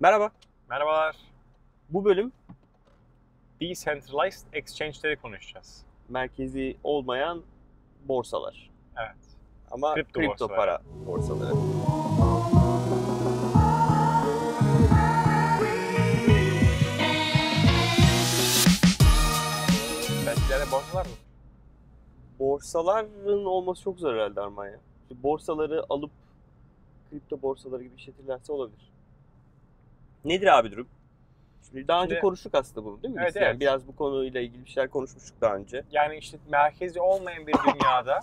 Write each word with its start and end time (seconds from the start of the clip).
Merhaba. 0.00 0.30
Merhabalar. 0.70 1.16
Bu 1.90 2.04
bölüm 2.04 2.32
Decentralized 3.60 4.46
Exchange'leri 4.52 5.16
konuşacağız. 5.16 5.82
merkezi 6.08 6.76
olmayan 6.84 7.42
borsalar. 8.08 8.70
Evet. 8.96 9.16
Ama 9.70 9.94
Kripto 9.94 10.12
kripto, 10.20 10.30
borsaları. 10.48 10.56
para 10.56 10.80
borsaları. 11.06 11.54
Belki 20.26 20.72
borsalar 20.72 21.06
mı? 21.06 21.12
Borsaların 22.38 23.44
olması 23.44 23.82
çok 23.82 23.98
zor 23.98 24.14
herhalde 24.14 24.40
Arman 24.40 24.66
ya. 24.66 24.78
İşte 25.02 25.22
Borsaları 25.22 25.84
alıp 25.88 26.10
kripto 27.10 27.42
borsaları 27.42 27.82
gibi 27.82 27.94
işletirlerse 27.96 28.52
olabilir. 28.52 28.89
Nedir 30.24 30.58
abi 30.58 30.72
durum? 30.72 30.88
Şimdi 31.68 31.88
daha 31.88 32.02
önce 32.02 32.14
Şimdi- 32.14 32.20
konuştuk 32.20 32.54
aslında 32.54 32.86
bunu 32.86 33.02
değil 33.02 33.14
mi? 33.14 33.20
Evet? 33.24 33.36
Yani 33.36 33.44
evet. 33.44 33.60
biraz 33.60 33.86
bu 33.86 33.96
konuyla 33.96 34.40
ilgili 34.40 34.64
bir 34.64 34.70
şeyler 34.70 34.90
konuşmuştuk 34.90 35.40
daha 35.40 35.56
önce. 35.56 35.84
Yani 35.90 36.16
işte 36.16 36.38
merkezi 36.48 37.00
olmayan 37.00 37.46
bir 37.46 37.52
dünyada 37.54 38.20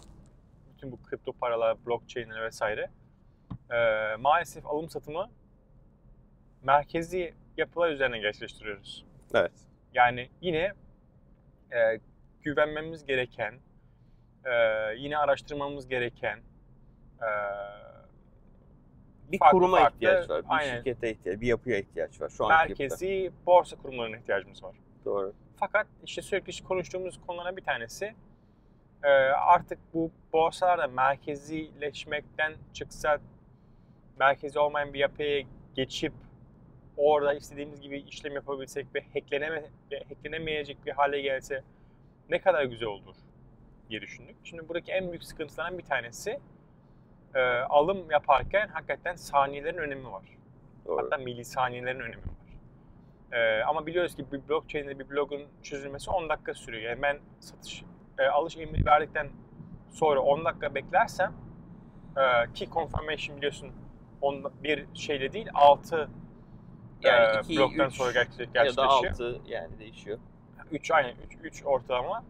bütün 0.76 0.92
bu 0.92 1.04
kripto 1.04 1.34
paralar, 1.34 1.78
blockchain'ler 1.86 2.42
vesaire 2.44 2.90
eee, 3.72 4.16
maalesef 4.20 4.66
alım 4.66 4.90
satımı 4.90 5.30
merkezi 6.64 7.34
yapılar 7.58 7.90
üzerine 7.92 8.20
gerçekleştiriyoruz. 8.20 9.06
Evet. 9.34 9.52
Yani 9.94 10.30
yine 10.42 10.74
eee, 11.72 12.00
güvenmemiz 12.42 13.06
gereken, 13.06 13.54
eee, 14.46 14.96
yine 14.98 15.18
araştırmamız 15.18 15.88
gereken 15.88 16.40
eee, 17.22 17.28
Bir 19.32 19.40
Farklı 19.40 19.60
kuruma 19.60 19.78
farklı, 19.78 19.96
ihtiyaç 19.96 20.30
var, 20.30 20.44
bir 20.44 20.50
aynen. 20.50 20.78
şirkete 20.78 21.12
ihtiyaç, 21.12 21.42
bir 21.42 21.48
yapıya 21.48 21.78
ihtiyaç 21.78 22.22
var 22.22 22.30
şu 22.30 22.46
anki 22.46 22.54
yapıda. 22.54 22.68
merkezi 22.68 23.32
borsa 23.46 23.76
kurumlarına 23.76 24.18
ihtiyacımız 24.18 24.64
var. 24.64 24.76
Doğru. 25.06 25.34
Fakat 25.56 25.88
işte 26.06 26.22
sürekli 26.22 26.64
konuştuğumuz 26.64 27.20
konulardan 27.28 27.58
bir 27.58 27.64
tanesi 27.64 28.16
e, 29.04 29.08
artık 29.30 29.80
bu 29.94 30.12
borsalar 30.34 30.78
da 30.80 30.88
merkezileşmekten 30.88 32.54
çıksa 32.74 33.20
merkezi 34.20 34.60
olmayan 34.60 34.94
bir 34.94 35.00
yapıya 35.00 35.44
geçip 35.76 36.14
orada 36.98 37.34
istediğimiz 37.34 37.82
gibi 37.82 38.00
işlem 38.00 38.34
yapabilsek 38.34 38.88
ve 38.96 39.02
hackleneme, 39.14 39.64
hacklenemeyecek 40.10 40.86
bir 40.86 40.92
hale 40.92 41.22
gelse 41.22 41.64
ne 42.30 42.42
kadar 42.42 42.64
güzel 42.64 42.88
olur 42.88 43.16
diye 43.90 44.02
düşündük. 44.02 44.36
Şimdi 44.44 44.70
buradaki 44.70 44.92
en 44.92 45.10
büyük 45.12 45.24
sıkıntılardan 45.24 45.78
bir 45.78 45.84
tanesi 45.84 46.40
e, 47.36 47.42
alım 47.60 48.12
yaparken 48.12 48.68
hakikaten 48.68 49.16
saniyelerin 49.16 49.78
önemi 49.78 50.12
var. 50.12 50.24
Doğru. 50.86 51.02
Hatta 51.02 51.18
milisaniyelerin 51.18 52.00
önemi 52.00 52.22
var. 52.22 52.38
Ee, 53.32 53.62
ama 53.64 53.86
biliyoruz 53.86 54.16
ki 54.16 54.26
bir 54.32 54.50
blockchain'de 54.50 55.00
bir 55.00 55.10
blogun 55.10 55.42
çözülmesi 55.64 56.12
10 56.12 56.30
dakika 56.30 56.54
sürüyor. 56.54 56.84
Yani 56.84 57.02
ben 57.02 57.20
satış, 57.40 57.84
e, 58.20 58.28
alış 58.28 58.58
emri 58.58 58.86
verdikten 58.86 59.30
sonra 59.92 60.20
10 60.20 60.46
dakika 60.46 60.76
beklersem 60.76 61.34
e, 62.18 62.54
key 62.54 62.70
confirmation 62.70 63.38
biliyorsun 63.38 63.72
on, 64.22 64.52
bir 64.64 64.86
şeyle 64.94 65.34
değil 65.34 65.48
6 65.54 66.10
Yani 67.02 67.38
e, 67.38 67.40
iki, 67.40 67.58
bloktan 67.58 67.88
üç 67.88 67.94
sonra 67.96 68.12
gerçek, 68.12 68.40
ya 68.40 68.46
da 68.48 68.64
gerçekleşiyor. 68.64 69.12
6 69.12 69.42
yani 69.48 69.80
değişiyor. 69.80 70.20
3 70.72 70.92
aynen 70.92 71.16
3 71.28 71.38
3 71.44 71.66
ortalama. 71.66 72.24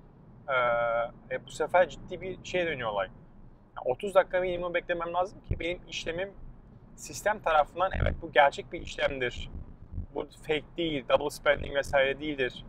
Ee, 0.49 1.35
e, 1.35 1.45
bu 1.45 1.51
sefer 1.51 1.89
ciddi 1.89 2.21
bir 2.21 2.39
şeye 2.43 2.65
dönüyor 2.65 2.89
olay. 2.89 3.07
Yani 3.77 3.91
30 3.91 4.15
dakika 4.15 4.39
minimum 4.39 4.73
beklemem 4.73 5.13
lazım 5.13 5.41
ki 5.41 5.59
benim 5.59 5.79
işlemim 5.87 6.31
sistem 6.95 7.39
tarafından 7.39 7.91
evet 8.01 8.15
bu 8.21 8.31
gerçek 8.31 8.71
bir 8.73 8.81
işlemdir. 8.81 9.49
Bu 10.15 10.27
fake 10.47 10.65
değil, 10.77 11.05
double 11.09 11.29
spending 11.29 11.75
vesaire 11.75 12.19
değildir 12.19 12.65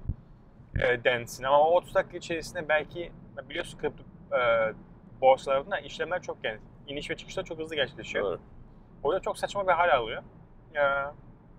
e, 0.77 1.05
densin. 1.05 1.45
Ama 1.45 1.61
o 1.61 1.75
30 1.75 1.95
dakika 1.95 2.17
içerisinde 2.17 2.69
belki 2.69 3.13
biliyorsun 3.49 3.79
kripto 3.79 4.03
e, 4.37 4.41
borsalarında 5.21 5.79
işlemler 5.79 6.23
çok 6.23 6.37
yani 6.45 6.59
iniş 6.87 7.11
ve 7.11 7.17
çıkışlar 7.17 7.45
çok 7.45 7.59
hızlı 7.59 7.77
gerçekleşiyor. 7.77 8.25
Doğru. 8.25 8.41
O 9.03 9.13
yüzden 9.13 9.23
çok 9.23 9.39
saçma 9.39 9.67
bir 9.67 9.73
hal 9.73 9.97
alıyor. 9.97 10.23
Ee, 10.75 10.81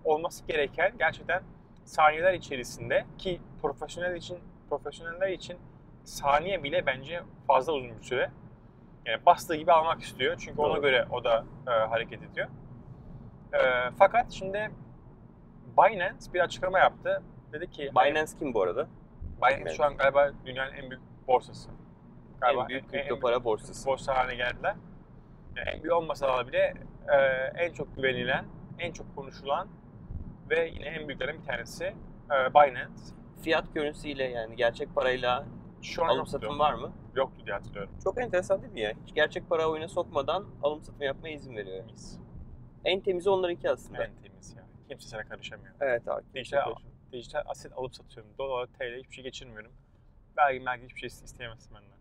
olması 0.04 0.46
gereken 0.46 0.92
gerçekten 0.98 1.42
saniyeler 1.84 2.34
içerisinde 2.34 3.04
ki 3.18 3.40
profesyonel 3.62 4.16
için 4.16 4.38
profesyoneller 4.68 5.28
için 5.28 5.58
saniye 6.04 6.62
bile 6.62 6.86
bence 6.86 7.22
fazla 7.46 7.72
uzun 7.72 7.98
bir 7.98 8.02
süre. 8.02 8.30
Yani 9.10 9.26
bastığı 9.26 9.54
gibi 9.54 9.72
almak 9.72 10.02
istiyor. 10.02 10.36
Çünkü 10.44 10.60
ona 10.60 10.74
Doğru. 10.74 10.82
göre 10.82 11.06
o 11.10 11.24
da 11.24 11.44
e, 11.66 11.70
hareket 11.70 12.22
ediyor. 12.22 12.48
E, 13.52 13.90
fakat 13.98 14.32
şimdi 14.32 14.70
Binance 15.78 16.32
bir 16.34 16.40
açıklama 16.40 16.78
yaptı. 16.78 17.22
Dedi 17.52 17.70
ki 17.70 17.90
Binance 17.96 18.32
kim 18.38 18.54
bu 18.54 18.62
arada? 18.62 18.88
Binance 19.42 19.74
şu 19.74 19.84
an 19.84 19.96
galiba 19.96 20.30
dünyanın 20.46 20.72
en 20.72 20.90
büyük 20.90 21.02
borsası. 21.28 21.70
en 22.42 22.68
büyük 22.68 22.90
kripto 22.90 23.20
para 23.20 23.44
borsası. 23.44 23.86
borsa 23.86 24.16
haline 24.16 24.34
geldiler. 24.34 24.74
Yani 25.56 25.68
en 25.68 25.82
büyük 25.82 25.94
olmasalar 25.94 26.48
bile 26.48 26.74
e, 27.08 27.16
en 27.56 27.72
çok 27.72 27.96
güvenilen, 27.96 28.44
en 28.78 28.92
çok 28.92 29.16
konuşulan 29.16 29.68
ve 30.50 30.68
yine 30.68 30.84
en 30.86 31.08
büyüklerden 31.08 31.38
bir 31.40 31.46
tanesi 31.46 31.84
e, 32.30 32.54
Binance. 32.54 33.02
Fiyat 33.42 33.74
görüntüsüyle 33.74 34.24
yani 34.24 34.56
gerçek 34.56 34.94
parayla 34.94 35.44
Şu 35.82 36.04
an 36.04 36.08
alım 36.08 36.26
satım 36.26 36.58
var 36.58 36.74
mı? 36.74 36.92
Yoktu 37.16 37.46
diye 37.46 37.54
hatırlıyorum. 37.56 37.92
Çok 38.04 38.20
enteresan 38.20 38.62
değil 38.62 38.72
mi 38.72 38.80
ya? 38.80 38.92
Hiç 39.06 39.14
gerçek 39.14 39.48
para 39.48 39.70
oyuna 39.70 39.88
sokmadan 39.88 40.46
alım 40.62 40.82
satım 40.82 41.02
yapmaya 41.02 41.34
izin 41.34 41.56
veriyor. 41.56 41.84
Mis. 41.84 42.18
En 42.84 43.00
temizi 43.00 43.30
onlarınki 43.30 43.70
aslında. 43.70 44.04
En 44.04 44.14
temiz 44.22 44.54
yani. 44.56 44.68
Kimse 44.88 45.08
sana 45.08 45.24
karışamıyor. 45.24 45.74
Evet 45.80 46.08
abi. 46.08 46.24
Dijital, 46.34 46.74
dijital 47.12 47.42
aset 47.46 47.72
alıp 47.72 47.94
satıyorum. 47.94 48.32
Dolar, 48.38 48.66
TL 48.66 48.98
hiçbir 48.98 49.14
şey 49.14 49.24
geçirmiyorum. 49.24 49.72
Belki 50.36 50.66
belki 50.66 50.84
hiçbir 50.84 51.00
şey 51.00 51.06
isteyemezsin 51.06 51.74
benden. 51.74 51.98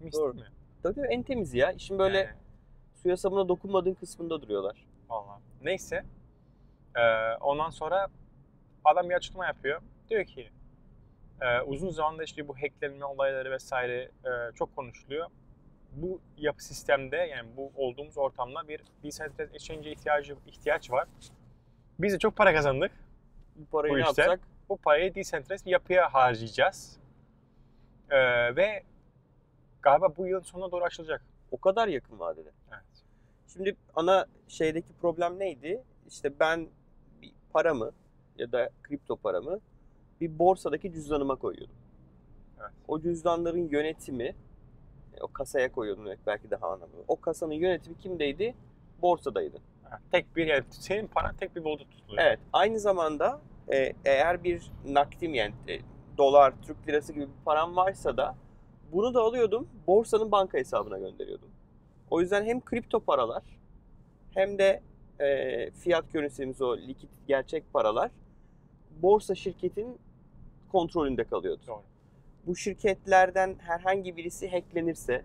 Mis 0.00 0.14
Doğru. 0.14 0.32
değil 0.32 0.44
mi? 0.44 0.52
Tabii 0.82 1.00
en 1.00 1.22
temizi 1.22 1.58
ya. 1.58 1.72
İşin 1.72 1.98
böyle 1.98 2.18
Yani, 2.18 2.30
suya 3.02 3.16
sabuna 3.16 3.48
dokunmadığın 3.48 3.94
kısmında 3.94 4.42
duruyorlar. 4.42 4.86
Vallahi. 5.08 5.40
Neyse. 5.62 6.04
Ee, 6.96 7.00
ondan 7.40 7.70
sonra 7.70 8.08
adam 8.84 9.08
bir 9.10 9.14
açıklama 9.14 9.46
yapıyor. 9.46 9.80
Diyor 10.10 10.24
ki 10.24 10.50
e, 11.42 11.60
uzun 11.60 11.90
zamandır 11.90 12.24
işte 12.24 12.48
bu 12.48 12.54
hacklenme 12.56 13.04
olayları 13.04 13.50
vesaire 13.50 14.02
e, 14.02 14.54
çok 14.54 14.76
konuşuluyor. 14.76 15.26
Bu 15.92 16.20
yapı 16.36 16.64
sistemde 16.64 17.16
yani 17.16 17.48
bu 17.56 17.72
olduğumuz 17.76 18.18
ortamda 18.18 18.68
bir 18.68 18.80
decentralized 19.02 19.54
exchange'e 19.54 19.92
ihtiyacı 19.92 20.36
ihtiyaç 20.46 20.90
var. 20.90 21.08
Biz 21.98 22.12
de 22.12 22.18
çok 22.18 22.36
para 22.36 22.54
kazandık. 22.54 22.92
Bu 23.56 23.66
parayı 23.66 23.94
Bu 23.94 23.98
ne 23.98 24.02
işte. 24.02 24.22
yapsak? 24.22 24.40
Bu 24.68 24.76
parayı 24.76 25.14
decentralized 25.14 25.66
bir 25.66 25.70
yapıya 25.70 26.14
harcayacağız. 26.14 26.98
Ee, 28.10 28.56
ve 28.56 28.82
galiba 29.82 30.16
bu 30.16 30.26
yılın 30.26 30.42
sonuna 30.42 30.72
doğru 30.72 30.84
açılacak. 30.84 31.22
O 31.50 31.58
kadar 31.60 31.88
yakın 31.88 32.18
vadede. 32.18 32.50
Evet. 32.72 33.04
Şimdi 33.52 33.76
ana 33.96 34.26
şeydeki 34.48 34.92
problem 35.00 35.38
neydi? 35.38 35.82
İşte 36.08 36.40
ben 36.40 36.68
bir 37.22 37.32
paramı 37.52 37.92
ya 38.38 38.52
da 38.52 38.70
kripto 38.82 39.16
paramı 39.16 39.60
bir 40.20 40.38
borsadaki 40.38 40.92
cüzdanıma 40.92 41.36
koyuyordum. 41.36 41.76
Evet. 42.60 42.70
O 42.88 43.00
cüzdanların 43.00 43.68
yönetimi, 43.68 44.34
e, 45.14 45.20
o 45.20 45.28
kasaya 45.28 45.72
koyuyordum 45.72 46.04
demek 46.04 46.26
belki 46.26 46.50
daha 46.50 46.66
anlamlı. 46.66 47.04
O 47.08 47.20
kasanın 47.20 47.52
yönetimi 47.52 47.98
kimdeydi? 47.98 48.54
Borsadaydı. 49.02 49.58
Tek 50.12 50.36
bir 50.36 50.46
yani 50.46 50.64
senin 50.70 51.06
paran 51.06 51.36
tek 51.36 51.56
bir 51.56 51.64
bolda 51.64 51.84
tutuluyor. 51.84 52.22
Evet. 52.22 52.38
Aynı 52.52 52.80
zamanda 52.80 53.40
e, 53.72 53.92
eğer 54.04 54.44
bir 54.44 54.70
nakdim 54.84 55.34
yani 55.34 55.54
e, 55.68 55.78
dolar, 56.18 56.54
Türk 56.62 56.88
lirası 56.88 57.12
gibi 57.12 57.24
bir 57.26 57.44
param 57.44 57.76
varsa 57.76 58.16
da 58.16 58.34
bunu 58.92 59.14
da 59.14 59.20
alıyordum 59.20 59.68
borsanın 59.86 60.32
banka 60.32 60.58
hesabına 60.58 60.98
gönderiyordum. 60.98 61.48
O 62.10 62.20
yüzden 62.20 62.44
hem 62.44 62.60
kripto 62.60 63.00
paralar 63.00 63.42
hem 64.34 64.58
de 64.58 64.82
e, 65.20 65.70
fiyat 65.70 66.12
görüntüsümüz 66.12 66.62
o 66.62 66.76
likit 66.76 67.10
gerçek 67.26 67.72
paralar 67.72 68.10
borsa 69.02 69.34
şirketin 69.34 69.98
kontrolünde 70.72 71.24
kalıyordu. 71.24 71.62
Doğru. 71.66 71.82
Bu 72.46 72.56
şirketlerden 72.56 73.56
herhangi 73.58 74.16
birisi 74.16 74.50
hacklenirse 74.50 75.24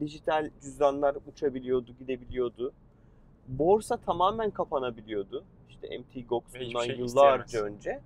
dijital 0.00 0.50
cüzdanlar 0.62 1.16
uçabiliyordu, 1.26 1.94
gidebiliyordu. 1.98 2.72
Borsa 3.48 3.96
tamamen 3.96 4.50
kapanabiliyordu. 4.50 5.44
İşte 5.68 5.98
Mt. 5.98 6.28
Gox 6.28 6.42
bundan 6.60 6.84
şey 6.84 6.96
yıllarca 6.96 7.44
isteyemez. 7.44 7.74
önce. 7.74 8.00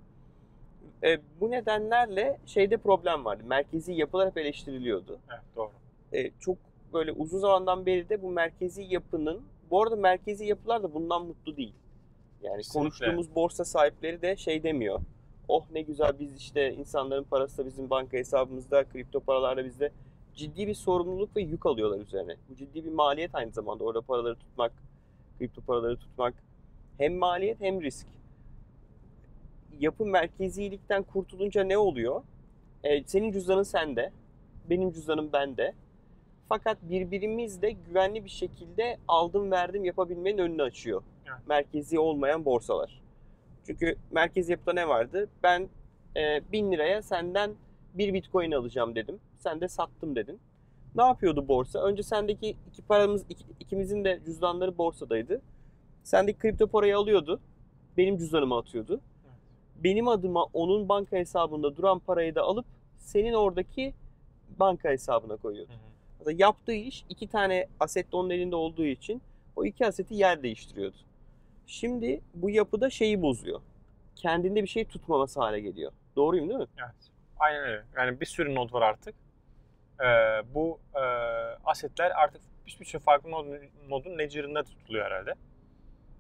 E, 1.03 1.19
bu 1.41 1.51
nedenlerle 1.51 2.39
şeyde 2.47 2.77
problem 2.77 3.25
vardı. 3.25 3.43
Merkezi 3.47 3.93
yapılar 3.93 4.29
hep 4.29 4.39
eleştiriliyordu. 4.39 5.19
Evet, 5.31 5.43
doğru. 5.57 5.71
E, 6.13 6.31
çok 6.41 6.57
böyle 6.93 7.13
uzun 7.13 7.39
zamandan 7.39 7.87
beri 7.87 8.09
de 8.09 8.23
bu 8.23 8.31
merkezi 8.31 8.83
yapının, 8.83 9.43
bu 9.71 9.83
arada 9.83 9.97
merkezi 9.97 10.45
yapılar 10.47 10.83
da 10.83 10.95
bundan 10.95 11.27
mutlu 11.27 11.57
değil. 11.57 11.75
Yani 12.43 12.57
Kesinlikle. 12.57 12.79
konuştuğumuz 12.79 13.35
borsa 13.35 13.65
sahipleri 13.65 14.23
de 14.23 14.37
şey 14.37 14.63
demiyor. 14.63 15.01
Oh 15.49 15.65
ne 15.73 15.83
güzel 15.83 16.19
biz 16.19 16.37
işte 16.37 16.75
insanların 16.75 17.25
parası 17.25 17.59
da 17.59 17.67
bizim 17.67 17.91
banka 17.91 18.17
hesabımızda, 18.17 18.85
kripto 18.85 19.21
paralar 19.21 19.57
da 19.57 19.65
bizde. 19.65 19.93
Ciddi 20.35 20.67
bir 20.67 20.75
sorumluluk 20.75 21.37
ve 21.37 21.43
yük 21.43 21.67
alıyorlar 21.67 22.01
üzerine. 22.01 22.37
Bu 22.51 22.57
ciddi 22.57 22.85
bir 22.85 22.93
maliyet 22.93 23.35
aynı 23.35 23.53
zamanda 23.53 23.85
orada 23.85 24.01
paraları 24.01 24.35
tutmak, 24.35 24.73
kripto 25.39 25.61
paraları 25.61 25.97
tutmak. 25.97 26.35
Hem 26.99 27.17
maliyet 27.17 27.61
hem 27.61 27.83
risk. 27.83 28.07
Yapı 29.81 30.07
merkezilikten 30.07 31.03
kurtulunca 31.03 31.65
ne 31.65 31.79
oluyor? 31.79 32.23
Ee, 32.85 33.05
senin 33.05 33.33
cüzdanın 33.33 33.63
sende, 33.63 34.13
benim 34.71 34.93
cüzdanım 34.93 35.33
bende. 35.33 35.75
Fakat 36.49 36.79
birbirimiz 36.83 37.63
de 37.63 37.71
güvenli 37.71 38.25
bir 38.25 38.31
şekilde 38.31 38.99
aldım 39.09 39.51
verdim 39.51 39.85
yapabilmenin 39.85 40.39
önünü 40.39 40.63
açıyor. 40.63 41.03
Evet. 41.27 41.39
Merkezi 41.47 41.99
olmayan 41.99 42.45
borsalar. 42.45 43.01
Çünkü 43.69 43.97
merkezi 44.11 44.53
yapıda 44.53 44.73
ne 44.73 44.89
vardı? 44.89 45.29
Ben 45.43 45.69
e, 46.17 46.53
1000 46.53 46.73
liraya 46.73 47.03
senden 47.03 47.55
bir 47.95 48.15
bitcoin 48.15 48.53
alacağım 48.53 48.95
dedim. 48.95 49.21
Sen 49.39 49.61
de 49.61 49.69
sattım 49.69 50.17
dedin. 50.17 50.41
Ne 50.95 51.03
yapıyordu 51.03 51.49
borsa? 51.49 51.83
Önce 51.83 52.03
sendeki 52.03 52.57
iki 52.69 52.83
paramız, 52.83 53.25
iki- 53.29 53.45
ikimizin 53.61 54.05
de 54.05 54.21
cüzdanları 54.25 54.79
borsadaydı. 54.79 55.41
Sendeki 56.03 56.39
kripto 56.39 56.67
parayı 56.67 56.97
alıyordu. 56.97 57.41
Benim 57.97 58.17
cüzdanıma 58.17 58.59
atıyordu. 58.59 59.01
Benim 59.85 60.09
adıma 60.09 60.45
onun 60.53 60.89
banka 60.89 61.17
hesabında 61.17 61.77
duran 61.77 61.99
parayı 61.99 62.35
da 62.35 62.43
alıp 62.43 62.67
senin 62.99 63.33
oradaki 63.33 63.95
banka 64.61 64.89
hesabına 64.89 65.37
koyuyordu. 65.37 65.73
Hı 66.25 66.31
hı. 66.31 66.33
Yaptığı 66.33 66.73
iş 66.73 67.05
iki 67.09 67.29
tane 67.29 67.67
aset 67.81 68.13
de 68.13 68.17
onun 68.17 68.31
elinde 68.31 68.57
olduğu 68.57 68.85
için 68.85 69.23
o 69.57 69.65
iki 69.65 69.87
aseti 69.87 70.15
yer 70.15 70.43
değiştiriyordu. 70.43 70.97
Şimdi 71.69 72.21
bu 72.35 72.51
yapıda 72.51 72.91
şeyi 72.91 73.23
bozuyor. 73.23 73.61
Kendinde 74.17 74.63
bir 74.63 74.69
şey 74.69 74.85
tutmaması 74.85 75.41
hale 75.41 75.61
geliyor. 75.61 75.93
Doğruyum 76.17 76.49
değil 76.49 76.61
mi? 76.61 76.67
Evet. 76.79 76.95
Aynen 77.39 77.63
öyle. 77.63 77.85
Yani 77.97 78.21
bir 78.21 78.27
sürü 78.27 78.55
node 78.55 78.73
var 78.73 78.83
artık. 78.83 79.15
Ee, 80.01 80.05
bu 80.55 80.81
e, 80.95 81.01
asetler 81.65 82.11
artık 82.11 82.43
bir 82.67 82.77
bir 82.81 82.85
sürü 82.85 83.03
farklı 83.03 83.31
nod, 83.31 83.47
nodun 83.89 84.19
ledger'ında 84.19 84.63
tutuluyor 84.65 85.05
herhalde. 85.07 85.35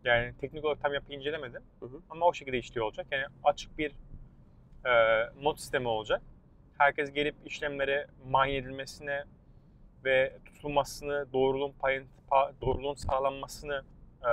Yani 0.05 0.35
teknik 0.41 0.65
olarak 0.65 0.83
tam 0.83 0.95
yapıyı 0.95 1.19
incelemedim. 1.19 1.62
Hı 1.81 1.87
hı. 1.87 2.00
Ama 2.11 2.27
o 2.27 2.33
şekilde 2.35 2.59
işliyor 2.59 2.87
olacak. 2.87 3.06
Yani 3.11 3.25
açık 3.45 3.79
bir 3.79 3.93
e, 4.87 4.93
nod 5.43 5.56
sistemi 5.56 5.89
olacak. 5.89 6.23
Herkes 6.79 7.12
gelip 7.12 7.35
işlemlere 7.47 8.06
mine 8.25 8.56
edilmesine 8.56 9.25
ve 10.05 10.33
tutulmasını, 10.47 11.27
doğruluğun 11.33 11.73
payın, 11.73 12.06
pa- 12.31 12.53
doğruluğun 12.61 12.95
sağlanmasını 12.95 13.83
e, 14.23 14.31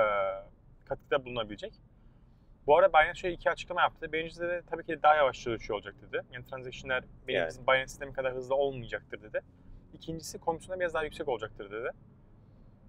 katkıda 0.88 1.24
bulunabilecek. 1.24 1.72
Bu 2.66 2.76
arada 2.78 2.92
Binance 2.92 3.20
şöyle 3.20 3.34
iki 3.34 3.50
açıklama 3.50 3.80
yaptı. 3.80 4.12
Birincisi 4.12 4.40
de 4.40 4.62
tabii 4.70 4.84
ki 4.84 5.02
daha 5.02 5.14
yavaş 5.16 5.42
çalışıyor 5.42 5.78
olacak 5.78 5.94
dedi. 6.02 6.22
Yani 6.32 6.46
transaction'lar 6.46 7.04
benim 7.28 7.38
Yani. 7.38 7.48
bizim 7.48 7.66
Binance 7.66 7.88
sistemi 7.88 8.12
kadar 8.12 8.34
hızlı 8.34 8.54
olmayacaktır 8.54 9.22
dedi. 9.22 9.40
İkincisi 9.94 10.38
komisyonlar 10.38 10.80
biraz 10.80 10.94
daha 10.94 11.04
yüksek 11.04 11.28
olacaktır 11.28 11.70
dedi. 11.70 11.90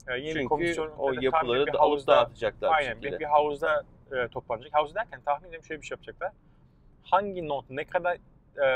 Ee, 0.08 0.18
yine 0.18 0.28
bir 0.28 0.34
Çünkü 0.34 0.46
komisyon 0.46 0.92
o 0.98 1.16
dedi, 1.16 1.26
yapıları 1.26 1.74
da 1.74 1.80
alıp 1.80 2.08
dağıtacaklar 2.08 2.74
Aynen 2.74 3.02
bir, 3.02 3.20
bir 3.20 3.26
havuzda 3.26 3.84
e, 4.12 4.28
toplanacak. 4.28 4.74
Havuz 4.74 4.96
derken 4.96 5.22
tahmin 5.22 5.48
ediyorum 5.48 5.66
şöyle 5.66 5.82
bir 5.82 5.88
şey 5.88 5.96
yapacaklar. 5.96 6.32
Hangi 7.04 7.48
not 7.48 7.70
ne 7.70 7.86
kadar 7.86 8.18
e, 8.58 8.68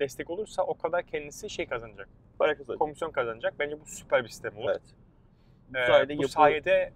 destek 0.00 0.30
olursa 0.30 0.62
o 0.62 0.78
kadar 0.78 1.02
kendisi 1.02 1.50
şey 1.50 1.66
kazanacak. 1.66 2.08
Para 2.38 2.56
kazanacak. 2.56 2.78
Komisyon 2.78 3.10
kazanacak. 3.10 3.54
Bence 3.58 3.80
bu 3.80 3.86
süper 3.86 4.24
bir 4.24 4.28
sistem 4.28 4.56
olur. 4.56 4.70
Evet. 4.70 4.82
Bu 5.68 5.78
Ee, 5.78 5.86
sayede 5.86 6.18
bu 6.18 6.22
yapı 6.22 6.32
sayede 6.32 6.92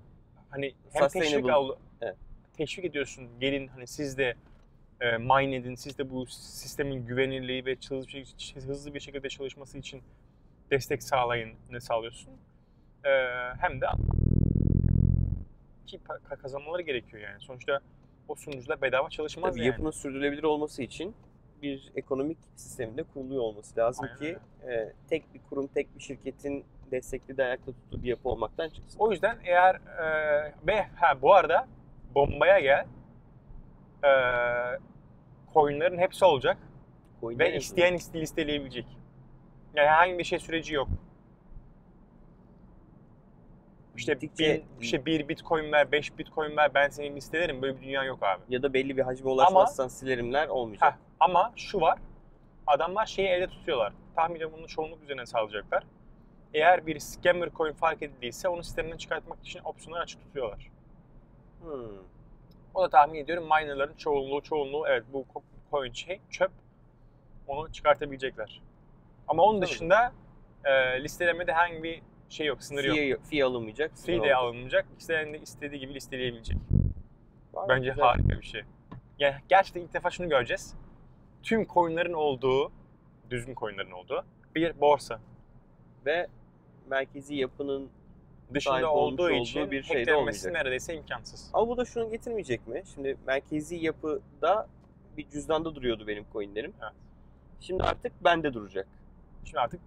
hani 0.55 0.75
hem 0.93 1.09
teşvik 1.09 1.51
al, 1.51 1.71
Evet. 2.01 2.17
teşvik 2.57 2.85
ediyorsun. 2.85 3.29
Gelin 3.41 3.67
hani 3.69 3.87
siz 3.87 4.19
de 4.19 4.35
e, 5.01 5.19
mine 5.19 5.57
edin. 5.57 5.75
Siz 5.75 5.99
de 5.99 6.11
bu 6.11 6.27
sistemin 6.27 7.07
güvenilirliği 7.07 7.65
ve 7.65 7.77
hızlı 8.55 8.95
bir 8.95 9.01
şekilde 9.01 9.29
çalışması 9.29 9.79
için 9.79 10.03
destek 10.71 11.03
sağlayın 11.03 11.55
ne 11.71 11.81
sağlıyorsun. 11.81 12.31
Ee, 13.05 13.09
hem 13.61 13.81
de 13.81 13.87
ki 15.87 16.01
kazanmaları 16.43 16.83
gerekiyor 16.83 17.23
yani. 17.23 17.41
Sonuçta 17.41 17.81
o 18.29 18.35
sunucular 18.35 18.83
bedava 18.83 19.11
çalışmaz 19.11 19.51
Tabii 19.51 19.61
yani. 19.61 19.69
yapının 19.69 19.91
sürdürülebilir 19.91 20.43
olması 20.43 20.83
için 20.83 21.15
bir 21.63 21.93
ekonomik 21.95 22.39
sisteminde 22.57 23.03
kuruluyor 23.03 23.43
olması 23.43 23.77
lazım 23.81 24.07
Aynen 24.07 24.19
ki 24.19 24.39
e, 24.69 24.93
tek 25.09 25.35
bir 25.35 25.41
kurum, 25.49 25.67
tek 25.67 25.97
bir 25.97 26.01
şirketin 26.01 26.65
destekli 26.91 27.37
de 27.37 27.45
ayakta 27.45 27.73
tuttuğu 27.73 28.03
bir 28.03 28.09
yapı 28.09 28.29
olmaktan 28.29 28.69
çıksın. 28.69 28.99
O 28.99 29.11
yüzden 29.13 29.39
eğer 29.45 29.75
e, 29.75 30.05
ve 30.67 30.83
ha 30.97 31.23
bu 31.23 31.35
arada 31.35 31.67
bombaya 32.15 32.61
gel 32.61 32.87
e, 34.05 34.11
coinlerin 35.55 35.99
hepsi 35.99 36.25
olacak 36.25 36.57
Coin'ler 37.21 37.45
ve 37.47 37.57
isteyen 37.57 37.95
iste- 37.95 38.21
listeleyebilecek. 38.21 38.87
Yani 39.75 39.89
herhangi 39.89 40.19
bir 40.19 40.25
şey 40.25 40.39
süreci 40.39 40.75
yok. 40.75 40.89
İşte 43.97 44.13
Gittikçe- 44.13 44.55
bin, 44.55 44.65
işte 44.81 45.07
bir 45.07 45.29
bitcoin 45.29 45.73
ver, 45.73 45.93
beş 45.93 46.19
bitcoin 46.19 46.57
ver 46.57 46.75
ben 46.75 46.89
seni 46.89 47.17
listelerim. 47.17 47.63
Böyle 47.63 47.77
bir 47.81 47.87
dünya 47.87 48.05
yok 48.05 48.23
abi. 48.23 48.43
ya 48.49 48.63
da 48.63 48.75
belli 48.75 48.97
bir 48.97 49.03
hacme 49.03 49.31
ulaşmazsan 49.31 49.89
silerimler 49.89 50.49
olmayacak. 50.49 50.93
Heh, 50.93 50.97
ama 51.21 51.53
şu 51.57 51.81
var. 51.81 51.99
Adamlar 52.67 53.07
şeyi 53.07 53.29
elde 53.29 53.47
tutuyorlar. 53.47 53.93
Tahmin 54.17 54.37
ediyorum 54.37 54.57
bunu 54.59 54.69
çoğunluk 54.69 55.03
üzerine 55.03 55.27
sağlayacaklar. 55.27 55.85
Eğer 56.55 56.87
bir 56.87 56.99
scammer 56.99 57.51
coin 57.51 57.73
fark 57.73 58.03
edildiyse 58.03 58.49
onu 58.49 58.63
sisteminden 58.63 58.97
çıkartmak 58.97 59.39
için 59.41 59.61
opsiyonları 59.65 60.03
açık 60.03 60.23
tutuyorlar. 60.23 60.71
Hmm. 61.63 61.71
O 62.75 62.83
da 62.83 62.89
tahmin 62.89 63.19
ediyorum 63.19 63.45
minerların 63.45 63.95
çoğunluğu 63.95 64.43
çoğunluğu 64.43 64.89
evet 64.89 65.05
bu 65.13 65.27
co- 65.35 65.43
coin 65.71 65.93
şey 65.93 66.21
çöp 66.31 66.51
onu 67.47 67.73
çıkartabilecekler. 67.73 68.63
Ama 69.29 69.43
onun 69.43 69.61
Tabii. 69.61 69.71
dışında 69.71 70.13
e, 70.65 71.03
listelemede 71.03 71.53
herhangi 71.53 71.83
bir 71.83 72.03
şey 72.29 72.47
yok, 72.47 72.63
sınır 72.63 72.85
yok. 72.85 72.97
Fee, 72.97 73.17
fee 73.31 73.45
alınmayacak. 73.45 73.91
Fee 74.07 74.23
de 74.23 74.35
alınmayacak. 74.35 74.87
İsteyen 74.99 75.33
de 75.33 75.39
istediği 75.39 75.81
gibi 75.81 75.95
listeleyebilecek. 75.95 76.57
Var, 77.53 77.69
Bence 77.69 77.91
güzel. 77.91 78.05
harika 78.05 78.41
bir 78.41 78.47
şey. 78.47 78.63
Yani 79.19 79.35
gerçekten 79.49 79.81
ilk 79.81 79.95
defa 79.95 80.11
şunu 80.11 80.29
göreceğiz. 80.29 80.75
Tüm 81.43 81.67
coinlerin 81.67 82.13
olduğu, 82.13 82.73
düzgün 83.31 83.55
coinlerin 83.55 83.91
olduğu 83.91 84.25
bir 84.55 84.81
borsa. 84.81 85.21
Ve 86.07 86.27
merkezi 86.91 87.35
yapının 87.35 87.89
Dışında 88.55 88.93
olduğu 88.93 89.31
için 89.31 89.71
bir 89.71 89.83
şey 89.83 90.07
de 90.07 90.15
olmayacak. 90.15 90.53
neredeyse 90.53 90.95
imkansız. 90.95 91.51
ama 91.53 91.69
bu 91.69 91.77
da 91.77 91.85
şunu 91.85 92.11
getirmeyecek 92.11 92.69
mi? 92.69 92.83
Şimdi 92.95 93.17
merkezi 93.27 93.77
yapıda 93.77 94.69
bir 95.17 95.29
cüzdanda 95.29 95.75
duruyordu 95.75 96.07
benim 96.07 96.25
coinlerim. 96.33 96.73
Evet. 96.83 96.93
Şimdi 97.61 97.83
artık 97.83 98.25
bende 98.25 98.55
duracak. 98.55 98.87
Şimdi 99.45 99.61
artık 99.61 99.81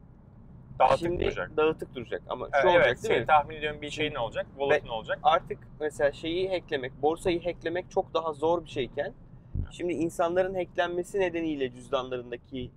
dağıtık 0.80 1.00
Şimdi 1.00 1.24
duracak. 1.24 1.58
dağıtık 1.58 1.96
duracak 1.96 2.22
ama 2.30 2.50
şu 2.62 2.68
olacak 2.68 2.86
evet, 2.86 2.86
değil 2.86 3.08
senin 3.08 3.20
mi? 3.20 3.28
tahmin 3.28 3.56
ediyorum 3.56 3.82
bir 3.82 3.90
şeyin 3.90 4.16
olacak, 4.16 4.48
wallet'in 4.60 4.88
olacak. 4.88 5.20
Artık 5.24 5.60
mesela 5.80 6.12
şeyi 6.12 6.50
hacklemek, 6.50 7.02
borsayı 7.02 7.44
hacklemek 7.44 7.92
çok 7.92 8.14
daha 8.14 8.34
zor 8.34 8.66
bir 8.66 8.70
şeyken 8.70 9.14
şimdi 9.72 9.94
insanların 9.94 10.56
hacklenmesi 10.56 11.20
nedeniyle 11.20 11.72
cüzdanlarındaki 11.74 12.72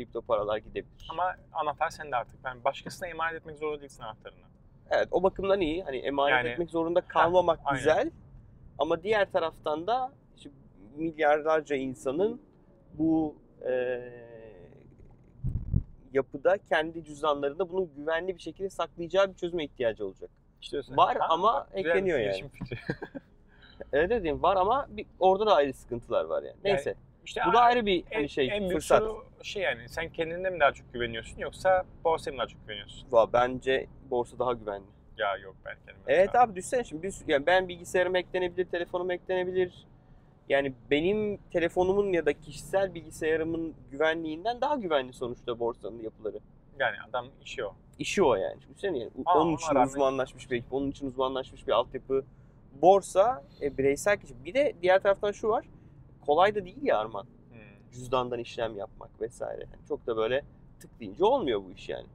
kripto 0.00 0.22
paralar 0.22 0.56
gidebilir. 0.58 1.08
Ama 1.10 1.36
anahtar 1.52 1.90
sende 1.90 2.16
artık. 2.16 2.38
Yani 2.44 2.64
başkasına 2.64 3.08
emanet 3.08 3.40
etmek 3.40 3.58
zorunda 3.58 3.80
değilsin 3.80 4.02
anahtarını. 4.02 4.40
Evet 4.90 5.08
o 5.10 5.22
bakımdan 5.22 5.60
iyi. 5.60 5.82
Hani 5.84 5.96
emanet 5.96 6.32
Yani- 6.36 6.48
etmek 6.48 6.70
zorunda 6.70 7.00
kalmamak 7.00 7.60
aynen. 7.64 7.78
güzel. 7.78 8.10
Ama 8.78 9.02
diğer 9.02 9.32
taraftan 9.32 9.86
da 9.86 10.12
işte 10.36 10.50
milyarlarca 10.96 11.76
insanın 11.76 12.40
bu 12.94 13.36
eee, 13.64 14.12
yapıda 16.12 16.58
kendi 16.58 17.04
cüzdanlarında 17.04 17.70
bunu 17.70 17.88
güvenli 17.96 18.34
bir 18.36 18.42
şekilde 18.42 18.70
saklayacağı 18.70 19.28
bir 19.28 19.34
çözüme 19.34 19.64
ihtiyacı 19.64 20.06
olacak. 20.06 20.30
İşte 20.60 20.80
Var 20.90 21.16
ama 21.28 21.66
güzel 21.76 21.90
ekleniyor 21.90 22.18
bir 22.18 22.24
yani. 22.24 22.50
Evet 23.92 24.10
dediğim 24.10 24.42
var 24.42 24.56
ama 24.56 24.86
bir, 24.90 25.06
orada 25.20 25.46
da 25.46 25.54
ayrı 25.54 25.72
sıkıntılar 25.72 26.24
var 26.24 26.42
yani. 26.42 26.56
Neyse. 26.64 26.94
İşte 27.30 27.42
bu 27.48 27.52
da 27.52 27.60
ayrı 27.60 27.86
bir 27.86 28.04
en, 28.10 28.14
hani 28.16 28.28
şey 28.28 28.48
en 28.52 28.60
büyük 28.60 28.72
fırsat. 28.72 28.98
soru 28.98 29.24
şey 29.42 29.62
yani 29.62 29.88
sen 29.88 30.08
kendine 30.08 30.50
mi 30.50 30.60
daha 30.60 30.72
çok 30.72 30.92
güveniyorsun 30.92 31.38
yoksa 31.38 31.84
borsaya 32.04 32.32
mı 32.32 32.38
daha 32.38 32.46
çok 32.46 32.60
güveniyorsun? 32.62 33.08
Va- 33.08 33.28
Bence 33.32 33.86
borsa 34.10 34.38
daha 34.38 34.52
güvenli. 34.52 34.84
Ya 35.18 35.36
yok 35.36 35.56
ben 35.64 35.74
kendime. 35.86 36.04
Evet 36.06 36.34
abi 36.34 36.54
düşünsene 36.56 36.84
şimdi 36.84 37.02
bir, 37.02 37.14
yani 37.28 37.46
ben 37.46 37.68
bilgisayarıma 37.68 38.18
eklenebilir, 38.18 38.64
telefonuma 38.64 39.14
eklenebilir. 39.14 39.86
Yani 40.48 40.72
benim 40.90 41.36
telefonumun 41.36 42.12
ya 42.12 42.26
da 42.26 42.32
kişisel 42.32 42.94
bilgisayarımın 42.94 43.74
güvenliğinden 43.90 44.60
daha 44.60 44.74
güvenli 44.76 45.12
sonuçta 45.12 45.58
borsanın 45.58 46.02
yapıları. 46.02 46.38
Yani 46.78 46.96
adam 47.10 47.26
işi 47.44 47.64
o. 47.64 47.74
İşi 47.98 48.22
o 48.22 48.34
yani. 48.34 48.52
Şimdi 48.60 48.68
düşünsene 48.74 48.98
yani. 48.98 49.10
Ama 49.26 49.40
onun 49.40 49.54
için 49.54 49.74
rağmen- 49.74 49.86
uzmanlaşmış 49.86 50.50
bir 50.50 50.56
ekip, 50.56 50.72
onun 50.72 50.90
için 50.90 51.06
uzmanlaşmış 51.06 51.66
bir 51.66 51.72
altyapı. 51.72 52.24
Borsa 52.82 53.44
e, 53.62 53.78
bireysel 53.78 54.18
kişi. 54.20 54.44
Bir 54.44 54.54
de 54.54 54.74
diğer 54.82 55.02
taraftan 55.02 55.32
şu 55.32 55.48
var. 55.48 55.64
Kolay 56.26 56.54
da 56.54 56.64
değil 56.64 56.82
ya 56.82 56.98
Arman. 56.98 57.22
Hmm. 57.22 57.58
Cüzdandan 57.92 58.38
işlem 58.38 58.76
yapmak 58.76 59.20
vesaire. 59.20 59.60
Yani 59.60 59.86
çok 59.88 60.06
da 60.06 60.16
böyle 60.16 60.42
tık 60.80 61.00
deyince 61.00 61.24
olmuyor 61.24 61.62
bu 61.64 61.72
iş 61.72 61.88
yani. 61.88 62.06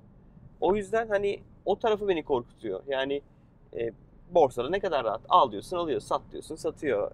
O 0.62 0.76
yüzden 0.76 1.08
hani 1.08 1.40
o 1.66 1.80
tarafı 1.80 2.08
beni 2.08 2.24
korkutuyor. 2.24 2.84
Yani 2.88 3.22
e, 3.78 3.92
borsada 4.32 4.70
ne 4.70 4.80
kadar 4.80 5.04
rahat. 5.04 5.22
Al 5.30 5.52
diyorsun 5.52 5.78
alıyor, 5.78 6.00
sat 6.00 6.22
diyorsun 6.32 6.56
satıyor. 6.56 7.12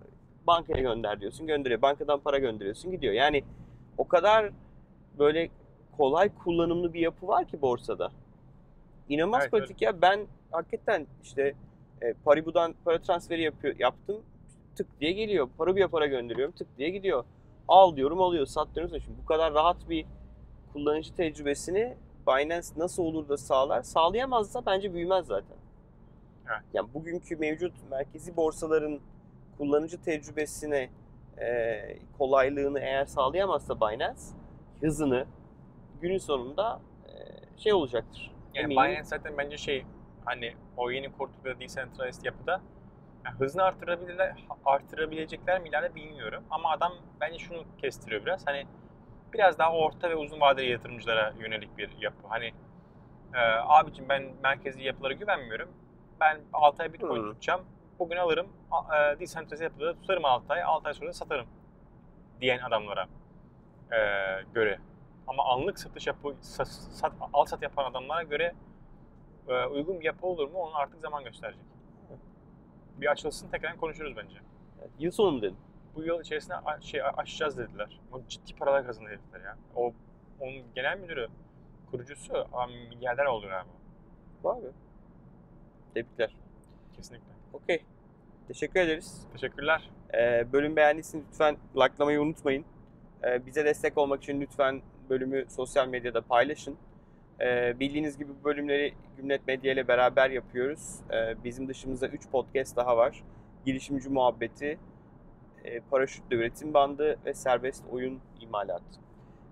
Bankaya 0.47 0.81
gönder 0.81 1.21
diyorsun 1.21 1.47
gönderiyor. 1.47 1.81
Bankadan 1.81 2.19
para 2.19 2.37
gönderiyorsun 2.37 2.91
gidiyor. 2.91 3.13
Yani 3.13 3.43
o 3.97 4.07
kadar 4.07 4.51
böyle 5.19 5.49
kolay 5.97 6.35
kullanımlı 6.35 6.93
bir 6.93 6.99
yapı 6.99 7.27
var 7.27 7.47
ki 7.47 7.61
borsada. 7.61 8.11
İnanılmaz 9.09 9.41
Evet, 9.41 9.51
pratik 9.51 9.81
ya. 9.81 10.01
Ben 10.01 10.27
hakikaten 10.51 11.07
işte 11.23 11.53
E, 12.01 12.13
Paribu'dan 12.13 12.75
para 12.85 13.01
transferi 13.01 13.41
yapıyor, 13.41 13.75
yaptım. 13.79 14.21
Tık 14.83 15.01
diye 15.01 15.11
geliyor. 15.11 15.49
Paribu'ya 15.57 15.87
para 15.87 16.05
gönderiyorum. 16.05 16.55
Tık 16.55 16.77
diye 16.77 16.89
gidiyor. 16.89 17.23
Al 17.67 17.95
diyorum 17.95 18.21
alıyor. 18.21 18.45
Sat 18.45 18.67
diyorum. 18.75 19.01
Şimdi 19.01 19.17
bu 19.21 19.25
kadar 19.25 19.53
rahat 19.53 19.89
bir 19.89 20.05
kullanıcı 20.73 21.15
tecrübesini 21.15 21.97
Binance 22.27 22.67
nasıl 22.77 23.03
olur 23.03 23.29
da 23.29 23.37
sağlar? 23.37 23.81
Sağlayamazsa 23.81 24.65
bence 24.65 24.93
büyümez 24.93 25.25
zaten. 25.25 25.57
Evet. 26.47 26.61
Yani 26.73 26.93
bugünkü 26.93 27.35
mevcut 27.35 27.73
merkezi 27.91 28.35
borsaların 28.35 28.99
kullanıcı 29.57 30.01
tecrübesine 30.01 30.89
e, 31.41 31.79
kolaylığını 32.17 32.79
eğer 32.79 33.05
sağlayamazsa 33.05 33.81
Binance 33.81 34.21
hızını 34.81 35.25
günün 36.01 36.17
sonunda 36.17 36.79
e, 37.07 37.11
şey 37.57 37.73
olacaktır. 37.73 38.31
Yani 38.53 38.63
Eminim. 38.63 38.83
Binance 38.83 39.03
zaten 39.03 39.33
bence 39.37 39.57
şey 39.57 39.85
hani 40.25 40.53
o 40.77 40.91
yeni 40.91 41.11
kurdukları 41.11 41.59
decentralized 41.59 42.25
yapıda 42.25 42.61
yani 43.25 43.35
hızını 43.39 43.63
artırabilirler, 43.63 44.35
artırabilecekler 44.65 45.61
mi 45.61 45.69
ileride 45.69 45.95
bilmiyorum. 45.95 46.43
Ama 46.49 46.71
adam 46.71 46.93
bence 47.21 47.37
şunu 47.37 47.63
kestiriyor 47.81 48.25
biraz. 48.25 48.47
Hani 48.47 48.65
biraz 49.33 49.59
daha 49.59 49.73
orta 49.73 50.09
ve 50.09 50.15
uzun 50.15 50.41
vadeli 50.41 50.71
yatırımcılara 50.71 51.33
yönelik 51.39 51.77
bir 51.77 51.89
yapı. 52.01 52.27
Hani 52.27 52.53
e, 53.33 53.39
abicim 53.65 54.09
ben 54.09 54.23
merkezi 54.43 54.83
yapılara 54.83 55.13
güvenmiyorum. 55.13 55.69
Ben 56.19 56.39
6 56.53 56.83
ay 56.83 56.93
Bitcoin 56.93 57.23
Hı. 57.23 57.29
tutacağım. 57.31 57.61
Bugün 57.99 58.17
alırım. 58.17 58.47
E, 58.95 59.19
decentralized 59.19 59.63
yapıda 59.63 59.93
tutarım 59.93 60.25
6 60.25 60.53
ay. 60.53 60.63
6 60.63 60.87
ay 60.87 60.93
sonra 60.93 61.13
satarım. 61.13 61.47
Diyen 62.41 62.59
adamlara 62.59 63.07
e, 63.91 63.97
göre. 64.53 64.79
Ama 65.27 65.45
anlık 65.45 65.79
satış 65.79 66.07
yapı, 66.07 66.27
sa- 66.27 66.65
sat, 66.93 67.11
al 67.33 67.45
sat 67.45 67.61
yapan 67.61 67.85
adamlara 67.91 68.23
göre 68.23 68.53
e, 69.47 69.65
uygun 69.65 69.99
bir 69.99 70.05
yapı 70.05 70.27
olur 70.27 70.47
mu 70.49 70.57
onu 70.57 70.77
artık 70.77 70.99
zaman 71.01 71.23
gösterecek. 71.23 71.61
Bir 73.01 73.11
açılsın 73.11 73.47
tekrar 73.49 73.77
konuşuruz 73.77 74.15
bence. 74.17 74.35
Yıl 74.99 75.11
sonu 75.11 75.31
mu 75.31 75.41
dedin? 75.41 75.57
Bu 75.95 76.03
yıl 76.03 76.21
içerisinde 76.21 76.55
şey 76.81 77.01
a- 77.01 77.13
aşacağız 77.17 77.57
dediler. 77.57 77.99
O 78.11 78.21
ciddi 78.27 78.55
paralar 78.55 78.85
kazandı 78.85 79.09
herifler 79.09 79.39
ya. 79.41 79.57
O 79.75 79.93
onun 80.39 80.73
genel 80.75 80.97
müdürü, 80.99 81.27
kurucusu 81.91 82.47
milyarder 82.89 83.25
oluyor 83.25 83.51
abi. 83.51 83.69
Var 84.43 84.55
mı? 84.55 84.71
Tebrikler. 85.93 86.35
Kesinlikle. 86.95 87.27
Okey. 87.53 87.83
Teşekkür 88.47 88.79
ederiz. 88.79 89.27
Teşekkürler. 89.33 89.89
Ee, 90.13 90.47
bölüm 90.53 90.75
beğendiyseniz 90.75 91.25
lütfen 91.27 91.57
likelamayı 91.75 92.21
unutmayın. 92.21 92.65
Ee, 93.23 93.45
bize 93.45 93.65
destek 93.65 93.97
olmak 93.97 94.23
için 94.23 94.41
lütfen 94.41 94.81
bölümü 95.09 95.45
sosyal 95.49 95.87
medyada 95.87 96.21
paylaşın. 96.21 96.77
Ee, 97.41 97.79
bildiğiniz 97.79 98.17
gibi 98.17 98.29
bu 98.29 98.43
bölümleri 98.43 98.93
Gümlet 99.17 99.47
Medya 99.47 99.73
ile 99.73 99.87
beraber 99.87 100.29
yapıyoruz. 100.29 100.95
Ee, 101.11 101.43
bizim 101.43 101.67
dışımızda 101.67 102.07
3 102.07 102.29
podcast 102.29 102.75
daha 102.75 102.97
var. 102.97 103.23
Girişimci 103.65 104.09
Muhabbeti, 104.09 104.79
e, 105.63 105.79
Paraşütle 105.79 106.35
Üretim 106.35 106.73
Bandı 106.73 107.17
ve 107.25 107.33
Serbest 107.33 107.83
Oyun 107.91 108.19
İmalatı. 108.41 108.99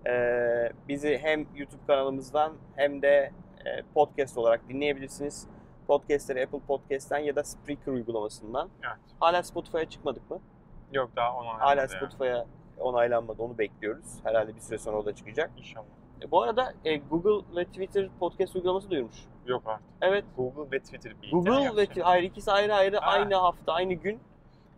Ee, 0.06 0.72
bizi 0.88 1.18
hem 1.22 1.46
YouTube 1.56 1.86
kanalımızdan 1.86 2.52
hem 2.76 3.02
de 3.02 3.32
e, 3.64 3.82
podcast 3.94 4.38
olarak 4.38 4.68
dinleyebilirsiniz. 4.68 5.46
Podcastleri 5.86 6.44
Apple 6.44 6.58
Podcast'ten 6.58 7.18
ya 7.18 7.36
da 7.36 7.44
Spreaker 7.44 7.92
uygulamasından. 7.92 8.68
Evet. 8.82 8.96
Hala 9.20 9.42
Spotify'a 9.42 9.88
çıkmadık 9.88 10.30
mı? 10.30 10.40
Yok 10.92 11.10
daha 11.16 11.36
ona 11.36 11.60
Hala 11.60 11.80
ya. 11.80 11.88
Spotify'a 11.88 12.46
onaylanmadı. 12.78 13.42
Onu 13.42 13.58
bekliyoruz. 13.58 14.20
Herhalde 14.24 14.54
bir 14.54 14.60
süre 14.60 14.78
sonra 14.78 14.96
o 14.96 15.04
da 15.04 15.14
çıkacak. 15.14 15.50
İnşallah. 15.56 15.99
E, 16.22 16.30
bu 16.30 16.42
arada 16.42 16.74
e, 16.84 16.96
Google 16.96 17.56
ve 17.56 17.64
Twitter 17.64 18.08
podcast 18.20 18.56
uygulaması 18.56 18.90
duyurmuş. 18.90 19.16
Yok 19.46 19.62
artık. 19.66 19.84
Evet. 20.02 20.24
Google 20.36 20.70
ve 20.76 20.80
Twitter 20.80 21.12
mi 21.12 21.18
Google 21.32 21.76
ve? 21.76 21.84
Twitter 21.86 22.02
ayrı 22.04 22.26
ikisi 22.26 22.52
ayrı 22.52 22.74
ayrı 22.74 22.98
Ha. 22.98 23.10
aynı 23.10 23.34
hafta 23.34 23.72
aynı 23.72 23.94
gün 23.94 24.20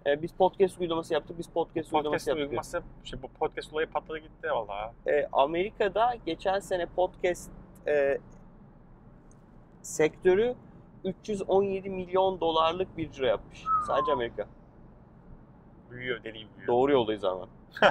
e, 0.06 0.22
biz 0.22 0.32
podcast 0.32 0.80
uygulaması 0.80 1.14
yaptık. 1.14 1.38
Biz 1.38 1.46
podcast, 1.46 1.86
uygulaması 1.92 2.04
Podcast 2.10 2.28
yaptık. 2.28 2.42
uygulaması, 2.44 2.82
işte 3.04 3.22
bu 3.22 3.28
podcast 3.28 3.72
olayı 3.72 3.86
patladı 3.90 4.18
gitti 4.18 4.48
valla. 4.50 4.92
E, 5.06 5.28
Amerika'da 5.32 6.14
geçen 6.26 6.58
sene 6.58 6.86
podcast 6.86 7.50
e, 7.86 8.18
sektörü 9.82 10.54
317 11.04 11.90
milyon 11.90 12.40
dolarlık 12.40 12.96
bir 12.96 13.12
ciro 13.12 13.26
yapmış. 13.26 13.64
Sadece 13.86 14.12
Amerika. 14.12 14.46
Büyüyor, 15.90 16.24
deli 16.24 16.32
büyüyor. 16.34 16.66
Doğru 16.66 16.92
yoldayız 16.92 17.24
ama. 17.24 17.48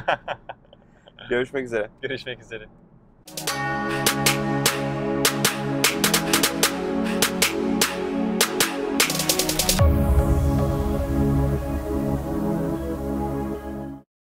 Görüşmek 1.29 1.65
üzere. 1.65 1.89
Görüşmek 2.01 2.41
üzere. 2.41 2.67
Música 3.37 4.00